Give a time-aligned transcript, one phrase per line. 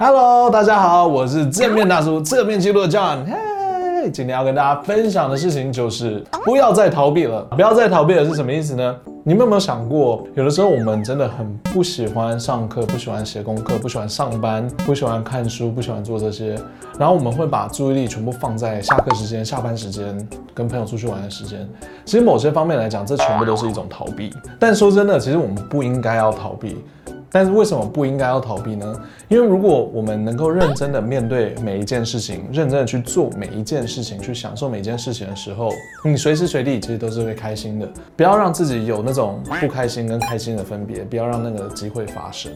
[0.00, 3.24] Hello，大家好，我是正面大叔，侧面记录的 John。
[3.24, 7.42] 嘿，今天要跟大家分享的事情就是不要再逃避了。
[7.56, 8.96] 不要再逃避了是什么意思呢？
[9.24, 16.54] 你们有没有想过，有的时候我们真的很不喜欢上课，不喜欢写功课，不喜欢上班，不喜欢看书，不喜欢做这些，
[16.96, 20.16] 然后我们会把注意力全部放在下课时间、下班时间、
[20.54, 21.68] 跟朋友出去玩的时间。
[22.04, 24.32] 其实某些方面来讲，这全部都是一种逃避。
[24.60, 26.84] 但说真的，其实我们不应该要逃避。
[27.30, 29.00] 但是为什么不应该要逃避呢？
[29.28, 35.70] 因为如果我们能够认真的面对每一件事情，认真的去做每一件事情，去享受每一件事情的时候，
[36.04, 37.88] 你随时随地其实都是会开心的。
[38.16, 42.50] 不要让自己有那种不开心跟开心的分别，不要让那个机会发生。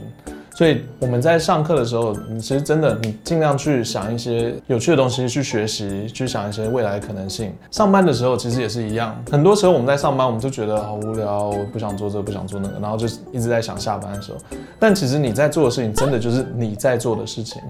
[0.62, 7.52] 所以我们在上课的时候，你其实真的，你尽量去想一些有趣的东西去学习，去想一些未来的可能性。
[7.72, 14.38] 上班的时候其实也是一样，很多时候我们在上班，我们就觉得好无聊，我不想做这个，不想做那个，然后就一直在想下班的时候。
[14.78, 17.60] 但其实你在做的事情，真的就是你在做的事情。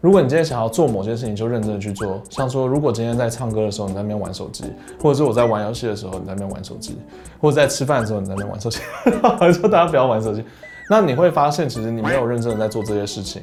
[0.00, 2.18] 如果你今天想要做某件事情，就认真的去做。
[2.30, 4.64] 像说，如果今天在唱歌的时候你在那边玩手机，
[5.02, 6.96] 或者是我在玩游戏的时候你在那边玩手机，
[7.42, 8.78] 或者在吃饭的时候你在那边玩手机，
[9.38, 10.42] 我说大家不要玩手机。
[10.88, 13.42] 那你会发现，其实你没有认真的在做这些事情，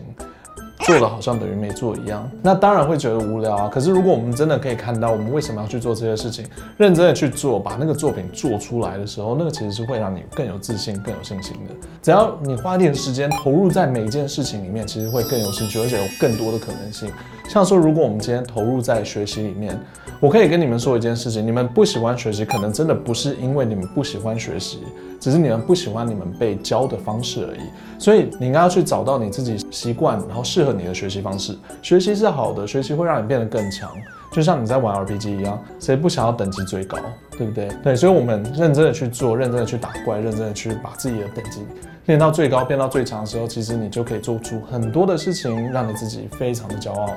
[0.86, 2.30] 做的好像等于没做一样。
[2.44, 3.68] 那当然会觉得无聊啊。
[3.68, 6.46] 可是如果我们真的可以看到，我们为什么要去做这些事情，
[6.78, 11.74] 认真的去做，把那个作品做出来的时候，那个其实是会让你更有自信、更有信心的。
[12.04, 17.10] 只要你花点时间投入在每一件事情里面，其实会更有兴趣，而且有更多的可能性。
[17.50, 19.80] 像说，如果我们今天投入在学习里面，
[20.20, 24.80] 我可以跟你们说一件事情：你们不喜欢学习，可能真的不是因为你们不喜欢学习。
[25.18, 27.62] 只是你们不喜欢你们被教的方式而已，
[27.98, 31.58] 所以你应该要去找到你自己习惯，然后适合你的学习方式。
[31.82, 33.90] 学习是好的，学习会让你变得更强，
[34.32, 36.98] 就像你在玩 RPG 一样，谁不想要等级最高，
[37.38, 37.70] 对不对？
[37.84, 41.62] 对，所以我们认真的去做，认真的去打怪，认真的去把自己的等级
[42.06, 47.10] 练到最高，变到最强的时候，其实你就可以做出很多的事情，让你自己非常的骄傲。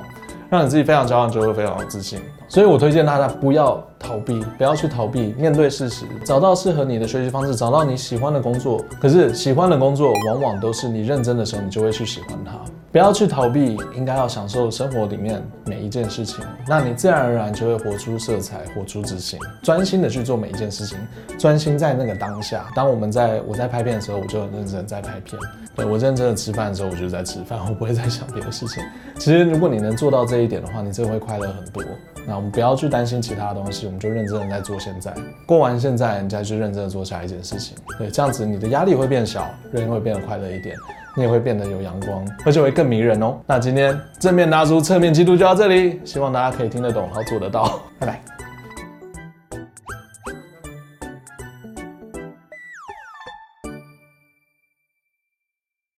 [0.49, 2.19] 让你自己非常骄傲，就会非常有自信。
[2.47, 8.83] 所以我推荐大家不要逃避，不要去逃避，面对事实，找到适合你的学习方式，找到你喜欢的工作。
[8.99, 12.53] 可是喜欢的工作，往往都是你认真的时候，你就会去喜欢它。
[12.91, 20.97] 不要去逃避，应该要享受生活里面每一件事情，那你自然而然就会活出色彩，活出自信，专心的去做每一件事情，
[21.37, 22.65] 专心在那个当下。
[22.73, 25.39] 当我们在我在拍片的时候，我就很认真在拍片；
[25.75, 28.83] 对，我认真的吃饭的时候，我就在吃饭，我不会再想别的事情。
[29.19, 31.83] 其实如果你能做到这一点的话，你真的会快乐很多。
[32.29, 35.13] 那我们不要去担心其他的东西，我们就认真的在做现在，
[35.45, 37.75] 过完现在，你再去认真的做下一件事情。
[37.97, 40.77] 对，这样子你的压力会变小，人会变得快乐一点。
[41.17, 43.35] 你也会变得有阳光，而且会更迷人哦。
[43.45, 47.81] 那今天正面大叔侧面基督就到这里，希望大家可以听得懂，然后做得到。
[47.97, 48.38] 拜拜。